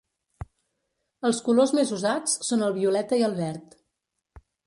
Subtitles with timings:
[1.29, 3.79] Els colors més usats són el violeta i el verd.